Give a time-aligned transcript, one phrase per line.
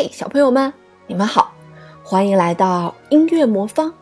[0.00, 0.72] 嘿，小朋友们，
[1.08, 1.52] 你们好，
[2.04, 3.92] 欢迎来到音乐魔方。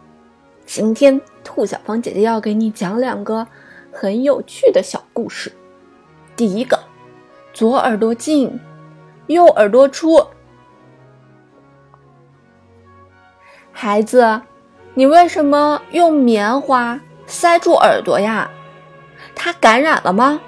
[0.66, 3.46] 今天兔小芳姐姐要给你讲两个
[3.90, 5.50] 很有趣的小故事。
[6.36, 6.78] 第一个，
[7.54, 8.60] 左耳朵进，
[9.28, 10.22] 右耳朵出。
[13.72, 14.42] 孩子，
[14.92, 18.50] 你为什么用棉花塞住耳朵呀？
[19.34, 20.42] 它感染了吗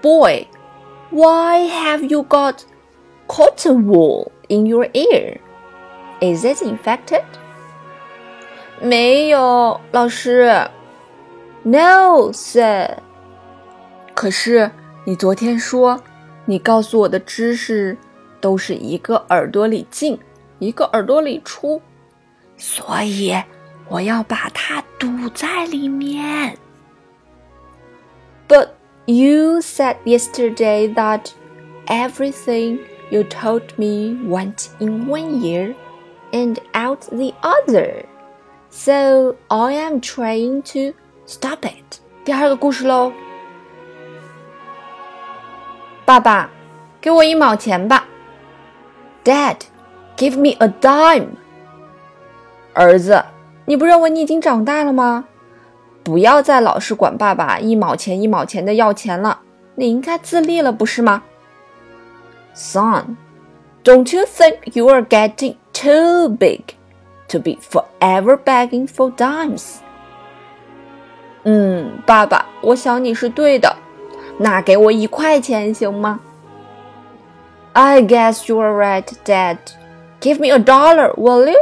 [0.00, 0.46] ？Boy,
[1.10, 2.60] why have you got
[3.31, 5.39] cotton wool in your ear?
[6.19, 7.23] Is it infected?
[8.81, 10.69] 没有，老师。
[11.63, 12.97] No, sir.
[14.13, 14.71] 可是
[15.05, 16.01] 你昨天说，
[16.45, 17.97] 你告诉我的知识
[18.39, 20.17] 都是一个耳朵里进，
[20.59, 21.81] 一个耳朵里出，
[22.55, 23.35] 所以
[23.89, 26.57] 我要把它堵在里面。
[28.47, 28.69] But
[29.05, 31.31] you said yesterday that
[31.87, 32.79] everything
[33.12, 35.74] you told me went in one year,
[36.32, 38.06] and out the other.
[38.70, 40.96] So I am trying to
[41.26, 42.00] stop it.
[42.24, 43.12] 第二个故事喽。
[46.06, 46.48] 爸爸，
[47.02, 48.08] 给我一毛钱吧。
[49.22, 49.56] Dad,
[50.16, 51.36] give me a dime.
[52.72, 53.22] 儿子，
[53.66, 55.26] 你不认为你已经长大了吗？
[56.02, 59.40] 不要再老是管爸爸一毛钱一毛钱的要钱了，
[59.74, 61.22] 你应该自立了，不是吗
[62.53, 63.17] ？Son,
[63.83, 66.61] don't you think you are getting too big
[67.27, 69.77] to be forever begging for dimes?
[71.43, 73.75] 嗯，爸爸，我想你是对的。
[74.39, 76.19] 那给我一块钱行吗？
[77.73, 79.57] I guess you are right, Dad.
[80.19, 81.57] Give me a dollar, will you?